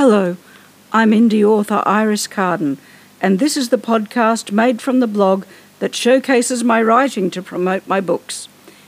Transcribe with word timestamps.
Hello, 0.00 0.36
I'm 0.92 1.10
indie 1.10 1.42
author 1.42 1.82
Iris 1.84 2.28
Carden, 2.28 2.78
and 3.20 3.40
this 3.40 3.56
is 3.56 3.70
the 3.70 3.76
podcast 3.76 4.52
made 4.52 4.80
from 4.80 5.00
the 5.00 5.08
blog 5.08 5.44
that 5.80 5.92
showcases 5.92 6.62
my 6.62 6.80
writing 6.80 7.32
to 7.32 7.42
promote 7.42 7.88
my 7.88 8.00
books. 8.00 8.46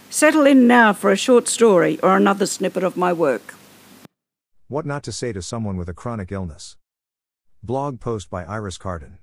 Settle 0.09 0.47
in 0.47 0.69
now 0.69 0.93
for 0.93 1.11
a 1.11 1.17
short 1.17 1.49
story 1.49 1.99
or 1.99 2.17
another 2.17 2.47
snippet 2.47 2.85
of 2.85 2.97
my 2.97 3.13
work. 3.13 3.57
What 4.69 4.87
not 4.87 5.03
to 5.03 5.11
say 5.11 5.33
to 5.33 5.43
someone 5.43 5.77
with 5.77 5.89
a 5.89 5.95
chronic 5.95 6.31
illness. 6.31 6.77
Blog 7.61 7.99
post 7.99 8.31
by 8.31 8.45
Iris 8.45 8.79
Carden. 8.79 9.19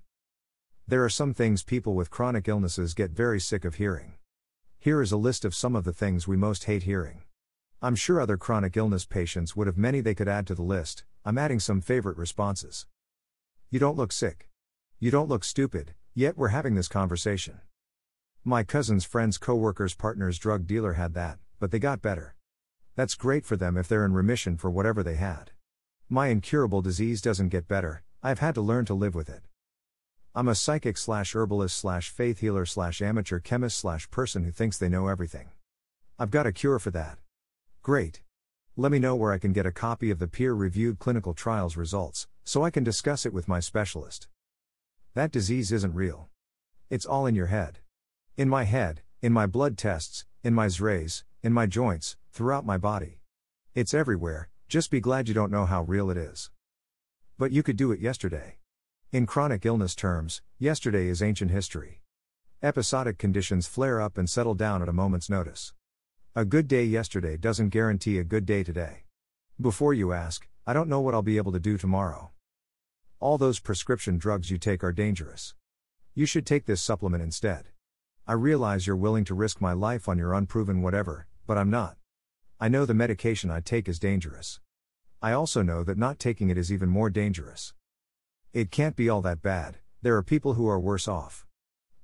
There 0.86 1.06
are 1.06 1.10
some 1.10 1.34
things 1.34 1.64
people 1.64 1.94
with 1.94 2.12
chronic 2.12 2.50
illnesses 2.50 2.94
get 2.94 3.12
very 3.12 3.40
sick 3.40 3.64
of 3.64 3.76
hearing. 3.76 4.16
Here 4.78 5.02
is 5.02 5.14
a 5.14 5.18
list 5.18 5.46
of 5.46 5.56
some 5.56 5.74
of 5.74 5.86
the 5.86 5.94
things 5.94 6.28
we 6.28 6.36
most 6.36 6.66
hate 6.66 6.84
hearing. 6.84 7.22
I'm 7.82 7.96
sure 7.96 8.20
other 8.20 8.36
chronic 8.36 8.76
illness 8.76 9.06
patients 9.06 9.56
would 9.56 9.68
have 9.68 9.78
many 9.78 10.02
they 10.02 10.16
could 10.16 10.28
add 10.28 10.48
to 10.48 10.56
the 10.56 10.64
list, 10.64 11.06
I'm 11.28 11.38
adding 11.38 11.60
some 11.60 11.82
favorite 11.82 12.18
responses. 12.18 12.86
You 13.70 13.80
don't 13.80 13.98
look 13.98 14.14
sick. 14.14 14.48
You 14.98 15.12
don't 15.12 15.28
look 15.28 15.44
stupid, 15.44 15.94
yet 16.16 16.38
we're 16.38 16.56
having 16.56 16.76
this 16.76 16.88
conversation. 16.88 17.60
My 18.46 18.64
cousin's 18.64 19.04
friend's 19.04 19.38
coworker's 19.38 19.94
partner's 19.94 20.40
drug 20.40 20.66
dealer 20.66 20.94
had 20.94 21.14
that, 21.16 21.40
but 21.60 21.72
they 21.72 21.80
got 21.80 22.02
better. 22.02 22.34
That's 22.96 23.14
great 23.14 23.46
for 23.46 23.58
them 23.58 23.76
if 23.76 23.90
they're 23.90 24.06
in 24.06 24.14
remission 24.14 24.56
for 24.56 24.72
whatever 24.72 25.04
they 25.04 25.16
had. 25.16 25.52
My 26.08 26.28
incurable 26.28 26.82
disease 26.82 27.22
doesn't 27.22 27.50
get 27.50 27.68
better, 27.68 28.04
I've 28.24 28.40
had 28.40 28.56
to 28.56 28.62
learn 28.62 28.86
to 28.86 28.94
live 28.94 29.14
with 29.14 29.28
it. 29.28 29.42
I'm 30.34 30.48
a 30.48 30.56
psychic 30.56 30.98
slash 30.98 31.36
herbalist 31.36 31.76
slash 31.76 32.10
faith 32.10 32.40
healer 32.40 32.66
slash 32.66 33.02
amateur 33.02 33.42
chemist 33.42 33.78
slash 33.78 34.10
person 34.10 34.46
who 34.46 34.52
thinks 34.52 34.78
they 34.78 34.88
know 34.88 35.10
everything. 35.10 35.50
I've 36.18 36.32
got 36.32 36.48
a 36.48 36.54
cure 36.54 36.80
for 36.80 36.92
that. 36.92 37.18
Great. 37.82 38.22
Let 38.80 38.92
me 38.92 39.00
know 39.00 39.16
where 39.16 39.32
I 39.32 39.40
can 39.40 39.54
get 39.54 39.66
a 39.66 39.72
copy 39.72 40.12
of 40.12 40.20
the 40.20 40.28
peer 40.28 40.54
reviewed 40.54 41.00
clinical 41.00 41.34
trials 41.34 41.76
results, 41.76 42.28
so 42.44 42.64
I 42.64 42.70
can 42.70 42.84
discuss 42.84 43.26
it 43.26 43.34
with 43.34 43.48
my 43.48 43.60
specialist. 43.60 44.28
That 45.16 45.32
disease 45.32 45.72
isn't 45.72 45.96
real. 45.96 46.30
It's 46.92 47.04
all 47.04 47.26
in 47.26 47.34
your 47.34 47.48
head. 47.48 47.80
In 48.38 48.48
my 48.48 48.66
head, 48.66 49.02
in 49.20 49.34
my 49.34 49.48
blood 49.48 49.80
tests, 49.80 50.26
in 50.44 50.54
my 50.54 50.68
x 50.68 51.24
in 51.42 51.54
my 51.54 51.66
joints, 51.66 52.18
throughout 52.32 52.68
my 52.68 52.78
body. 52.78 53.22
It's 53.74 53.96
everywhere, 53.96 54.50
just 54.70 54.92
be 54.92 55.00
glad 55.00 55.28
you 55.28 55.34
don't 55.34 55.52
know 55.52 55.66
how 55.66 55.82
real 55.82 56.12
it 56.12 56.18
is. 56.18 56.52
But 57.36 57.52
you 57.52 57.64
could 57.64 57.78
do 57.78 57.92
it 57.92 58.00
yesterday. 58.00 58.58
In 59.12 59.26
chronic 59.26 59.66
illness 59.66 59.96
terms, 59.96 60.44
yesterday 60.60 61.08
is 61.08 61.24
ancient 61.24 61.50
history. 61.50 62.04
Episodic 62.62 63.18
conditions 63.18 63.66
flare 63.66 64.00
up 64.00 64.20
and 64.20 64.30
settle 64.30 64.54
down 64.54 64.84
at 64.84 64.88
a 64.88 64.94
moment's 64.94 65.32
notice. 65.32 65.74
A 66.38 66.46
good 66.46 66.68
day 66.68 66.84
yesterday 66.84 67.36
doesn't 67.36 67.70
guarantee 67.70 68.20
a 68.20 68.24
good 68.24 68.46
day 68.46 68.64
today. 68.64 69.06
Before 69.60 69.92
you 69.92 70.14
ask, 70.14 70.48
I 70.68 70.74
don't 70.74 70.88
know 70.88 71.02
what 71.02 71.16
I'll 71.16 71.24
be 71.24 71.38
able 71.38 71.52
to 71.52 71.60
do 71.60 71.80
tomorrow. 71.80 72.30
All 73.20 73.40
those 73.40 73.60
prescription 73.60 74.20
drugs 74.20 74.52
you 74.52 74.60
take 74.60 74.84
are 74.84 74.92
dangerous. 74.92 75.56
You 76.14 76.28
should 76.28 76.46
take 76.46 76.68
this 76.68 76.80
supplement 76.80 77.24
instead. 77.24 77.70
I 78.28 78.34
realize 78.34 78.86
you're 78.86 78.96
willing 78.96 79.26
to 79.26 79.34
risk 79.34 79.60
my 79.60 79.74
life 79.74 80.08
on 80.08 80.20
your 80.20 80.36
unproven 80.36 80.84
whatever, 80.84 81.26
but 81.48 81.58
I'm 81.58 81.72
not. 81.72 81.98
I 82.60 82.68
know 82.68 82.86
the 82.86 82.94
medication 82.94 83.50
I 83.50 83.60
take 83.60 83.90
is 83.90 83.98
dangerous. 83.98 84.60
I 85.24 85.32
also 85.32 85.64
know 85.64 85.84
that 85.86 85.98
not 85.98 86.20
taking 86.20 86.52
it 86.52 86.58
is 86.60 86.72
even 86.72 86.90
more 86.90 87.10
dangerous. 87.10 87.74
It 88.54 88.70
can't 88.70 88.96
be 88.96 89.10
all 89.10 89.24
that 89.24 89.42
bad, 89.42 89.78
there 90.04 90.16
are 90.16 90.22
people 90.22 90.54
who 90.54 90.70
are 90.70 90.80
worse 90.80 91.08
off. 91.08 91.48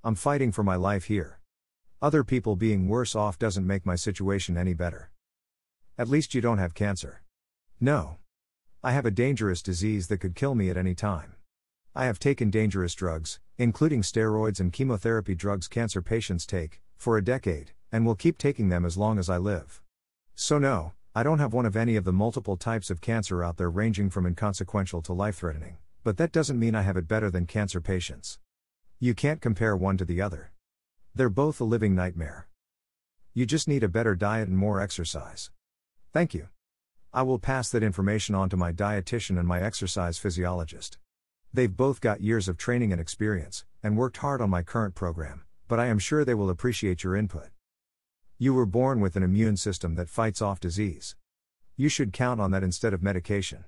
I'm 0.03 0.15
fighting 0.15 0.51
for 0.51 0.63
my 0.63 0.75
life 0.75 1.03
here. 1.03 1.39
Other 2.03 2.25
people 2.25 2.57
being 2.57 2.89
worse 2.89 3.15
off 3.15 3.39
doesn't 3.39 3.65
make 3.65 3.85
my 3.85 3.95
situation 3.95 4.57
any 4.57 4.73
better. 4.73 5.09
At 5.97 6.09
least 6.09 6.35
you 6.35 6.41
don't 6.41 6.57
have 6.57 6.73
cancer. 6.73 7.23
No. 7.79 8.17
I 8.83 8.91
have 8.91 9.05
a 9.05 9.09
dangerous 9.11 9.61
disease 9.61 10.09
that 10.09 10.17
could 10.17 10.35
kill 10.35 10.53
me 10.53 10.69
at 10.69 10.75
any 10.75 10.95
time. 10.95 11.35
I 11.95 12.03
have 12.03 12.19
taken 12.19 12.51
dangerous 12.51 12.93
drugs, 12.93 13.39
including 13.57 14.01
steroids 14.01 14.59
and 14.59 14.73
chemotherapy 14.73 15.33
drugs 15.33 15.69
cancer 15.69 16.01
patients 16.01 16.45
take, 16.45 16.81
for 16.97 17.17
a 17.17 17.23
decade, 17.23 17.71
and 17.89 18.05
will 18.05 18.15
keep 18.15 18.37
taking 18.37 18.67
them 18.67 18.83
as 18.83 18.97
long 18.97 19.17
as 19.17 19.29
I 19.29 19.37
live. 19.37 19.81
So, 20.35 20.59
no, 20.59 20.91
I 21.15 21.23
don't 21.23 21.39
have 21.39 21.53
one 21.53 21.65
of 21.65 21.77
any 21.77 21.95
of 21.95 22.03
the 22.03 22.11
multiple 22.11 22.57
types 22.57 22.89
of 22.89 22.99
cancer 22.99 23.43
out 23.43 23.55
there 23.55 23.71
ranging 23.71 24.09
from 24.09 24.25
inconsequential 24.25 25.01
to 25.03 25.13
life 25.13 25.37
threatening 25.37 25.77
but 26.03 26.17
that 26.17 26.33
doesn't 26.33 26.59
mean 26.59 26.75
I 26.75 26.81
have 26.81 26.97
it 26.97 27.07
better 27.07 27.31
than 27.31 27.45
cancer 27.45 27.79
patients. 27.79 28.37
You 28.99 29.13
can't 29.13 29.39
compare 29.39 29.75
one 29.75 29.97
to 29.97 30.05
the 30.05 30.21
other. 30.21 30.52
They're 31.15 31.29
both 31.29 31.61
a 31.61 31.63
living 31.63 31.93
nightmare. 31.93 32.47
You 33.35 33.45
just 33.45 33.67
need 33.67 33.83
a 33.83 33.87
better 33.87 34.15
diet 34.15 34.47
and 34.47 34.57
more 34.57 34.81
exercise. 34.81 35.51
Thank 36.11 36.33
you. 36.33 36.47
I 37.13 37.21
will 37.21 37.37
pass 37.37 37.69
that 37.69 37.83
information 37.83 38.33
on 38.33 38.49
to 38.49 38.57
my 38.57 38.71
dietitian 38.71 39.37
and 39.37 39.47
my 39.47 39.61
exercise 39.61 40.17
physiologist. 40.17 40.97
They've 41.53 41.75
both 41.75 42.01
got 42.01 42.21
years 42.21 42.47
of 42.47 42.57
training 42.57 42.91
and 42.91 42.99
experience, 42.99 43.63
and 43.83 43.95
worked 43.95 44.17
hard 44.17 44.41
on 44.41 44.49
my 44.49 44.63
current 44.63 44.95
program, 44.95 45.43
but 45.67 45.79
I 45.79 45.85
am 45.85 45.99
sure 45.99 46.25
they 46.25 46.33
will 46.33 46.49
appreciate 46.49 47.03
your 47.03 47.15
input. 47.15 47.49
You 48.39 48.55
were 48.55 48.65
born 48.65 48.99
with 48.99 49.15
an 49.15 49.21
immune 49.21 49.57
system 49.57 49.93
that 49.93 50.09
fights 50.09 50.41
off 50.41 50.59
disease. 50.59 51.15
You 51.77 51.89
should 51.89 52.11
count 52.11 52.41
on 52.41 52.49
that 52.51 52.63
instead 52.63 52.91
of 52.91 53.03
medication. 53.03 53.65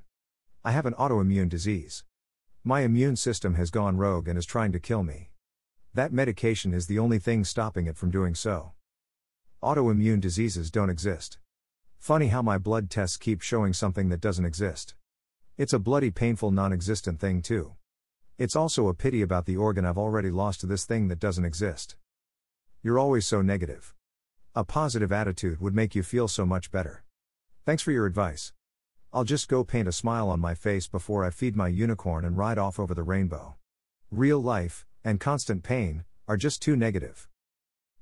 I 0.63 0.71
have 0.71 0.87
an 0.87 0.95
autoimmune 0.95 1.49
disease. 1.49 2.03
My 2.63 2.81
immune 2.81 3.17
system 3.17 3.53
has 3.53 3.69
gone 3.69 3.97
rogue 3.97 4.27
and 4.27 4.35
is 4.35 4.47
trying 4.47 4.71
to 4.71 4.79
kill 4.79 5.03
me. 5.03 5.29
That 5.95 6.11
medication 6.11 6.73
is 6.73 6.87
the 6.87 6.99
only 6.99 7.19
thing 7.19 7.45
stopping 7.45 7.87
it 7.87 7.95
from 7.95 8.11
doing 8.11 8.35
so. 8.35 8.73
Autoimmune 9.63 10.19
diseases 10.19 10.69
don't 10.69 10.89
exist. 10.89 11.37
Funny 11.97 12.27
how 12.27 12.41
my 12.41 12.57
blood 12.57 12.89
tests 12.89 13.15
keep 13.15 13.39
showing 13.39 13.71
something 13.71 14.09
that 14.09 14.19
doesn't 14.19 14.43
exist. 14.43 14.93
It's 15.57 15.71
a 15.71 15.79
bloody 15.79 16.11
painful 16.11 16.51
non 16.51 16.73
existent 16.73 17.21
thing, 17.21 17.41
too. 17.41 17.75
It's 18.37 18.57
also 18.57 18.89
a 18.89 18.93
pity 18.93 19.21
about 19.21 19.45
the 19.45 19.55
organ 19.55 19.85
I've 19.85 19.97
already 19.97 20.31
lost 20.31 20.59
to 20.59 20.65
this 20.65 20.83
thing 20.83 21.07
that 21.07 21.21
doesn't 21.21 21.45
exist. 21.45 21.95
You're 22.83 22.99
always 22.99 23.25
so 23.25 23.41
negative. 23.41 23.93
A 24.53 24.65
positive 24.65 25.13
attitude 25.13 25.61
would 25.61 25.73
make 25.73 25.95
you 25.95 26.03
feel 26.03 26.27
so 26.27 26.45
much 26.45 26.71
better. 26.71 27.05
Thanks 27.65 27.81
for 27.81 27.93
your 27.93 28.05
advice. 28.05 28.51
I'll 29.13 29.23
just 29.23 29.47
go 29.47 29.63
paint 29.63 29.87
a 29.87 29.93
smile 29.93 30.27
on 30.27 30.41
my 30.41 30.55
face 30.55 30.89
before 30.89 31.23
I 31.23 31.29
feed 31.29 31.55
my 31.55 31.69
unicorn 31.69 32.25
and 32.25 32.37
ride 32.37 32.57
off 32.57 32.81
over 32.81 32.93
the 32.93 33.01
rainbow. 33.01 33.55
Real 34.11 34.41
life, 34.41 34.85
and 35.05 35.19
constant 35.19 35.61
pain, 35.61 36.03
are 36.27 36.35
just 36.35 36.63
too 36.63 36.75
negative. 36.75 37.29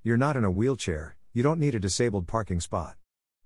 You're 0.01 0.15
not 0.15 0.37
in 0.37 0.45
a 0.45 0.49
wheelchair, 0.49 1.17
you 1.33 1.43
don't 1.43 1.59
need 1.59 1.75
a 1.75 1.79
disabled 1.79 2.27
parking 2.27 2.61
spot. 2.61 2.95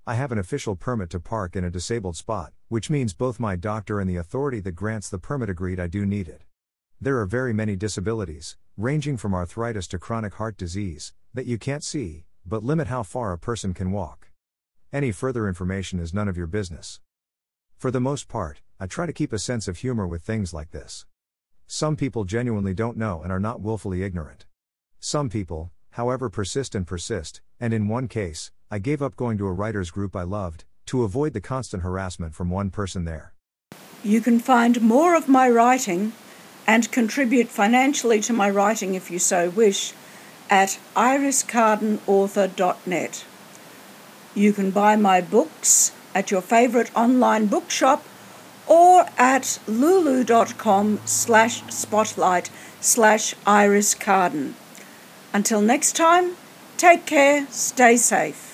I 0.06 0.13
have 0.13 0.31
an 0.31 0.38
official 0.38 0.75
permit 0.75 1.09
to 1.09 1.19
park 1.19 1.56
in 1.56 1.63
a 1.63 1.72
disabled 1.72 2.16
spot, 2.16 2.53
which 2.67 2.91
means 2.91 3.16
both 3.16 3.40
my 3.40 3.56
doctor 3.56 4.00
and 4.00 4.07
the 4.07 4.16
authority 4.16 4.59
that 4.59 4.73
grants 4.73 5.09
the 5.09 5.17
permit 5.17 5.50
agreed 5.50 5.79
I 5.79 5.88
do 5.88 6.06
need 6.06 6.28
it. 6.28 6.44
There 7.01 7.19
are 7.19 7.25
very 7.25 7.51
many 7.51 7.75
disabilities, 7.75 8.57
ranging 8.78 9.17
from 9.17 9.34
arthritis 9.34 9.88
to 9.88 9.97
chronic 9.97 10.35
heart 10.35 10.56
disease, 10.56 11.13
that 11.34 11.47
you 11.47 11.57
can't 11.57 11.84
see, 11.84 12.25
but 12.46 12.63
limit 12.63 12.88
how 12.88 13.01
far 13.01 13.34
a 13.34 13.40
person 13.40 13.73
can 13.73 13.91
walk. 13.91 14.29
Any 14.94 15.12
further 15.12 15.47
information 15.47 16.00
is 16.00 16.13
none 16.13 16.28
of 16.28 16.38
your 16.38 16.47
business. 16.47 17.01
For 17.75 17.90
the 17.90 18.00
most 18.00 18.28
part, 18.28 18.62
I 18.79 18.85
try 18.85 19.07
to 19.07 19.13
keep 19.13 19.34
a 19.34 19.40
sense 19.40 19.67
of 19.67 19.78
humor 19.78 20.06
with 20.06 20.22
things 20.22 20.53
like 20.53 20.69
this. 20.69 21.07
Some 21.69 21.97
people 21.97 22.23
genuinely 22.23 22.73
don't 22.73 22.95
know 22.95 23.22
and 23.22 23.29
are 23.29 23.41
not 23.41 23.59
willfully 23.59 24.01
ignorant. 24.01 24.45
Some 25.01 25.29
people, 25.29 25.73
however, 25.91 26.29
persist 26.29 26.73
and 26.73 26.88
persist, 26.88 27.41
and 27.59 27.73
in 27.73 27.89
one 27.89 28.07
case, 28.07 28.51
I 28.72 28.79
gave 28.79 29.01
up 29.01 29.17
going 29.17 29.38
to 29.39 29.47
a 29.47 29.51
writers 29.51 29.91
group 29.91 30.16
I 30.16 30.23
loved, 30.23 30.63
to 30.85 31.03
avoid 31.03 31.33
the 31.33 31.41
constant 31.41 31.83
harassment 31.83 32.33
from 32.33 32.50
one 32.50 32.69
person 32.69 33.03
there. 33.03 33.33
You 34.01 34.22
can 34.22 34.39
find 34.39 34.81
more 34.81 35.13
of 35.13 35.28
my 35.28 35.50
writing 35.50 36.13
and 36.66 36.89
contribute 36.89 37.50
financially 37.50 38.22
to 38.22 38.31
my 38.31 38.49
writing 38.49 38.95
if 38.95 39.11
you 39.11 39.19
so 39.19 39.49
wish 39.49 39.91
at 40.49 40.79
iriscardenauthor.net. 40.95 43.25
You 44.34 44.53
can 44.53 44.72
buy 44.72 44.96
my 44.96 45.19
books 45.19 45.91
at 46.16 46.31
your 46.31 46.41
favourite 46.41 46.96
online 46.96 47.47
bookshop 47.47 48.05
or 48.67 49.05
at 49.17 49.59
lulu.com 49.67 50.99
slash 51.05 51.64
spotlight 51.73 52.49
slash 52.81 53.34
iris 53.46 53.96
carden. 53.96 54.55
Until 55.34 55.61
next 55.61 55.96
time, 55.96 56.35
take 56.78 57.05
care, 57.05 57.47
stay 57.49 57.97
safe. 57.97 58.47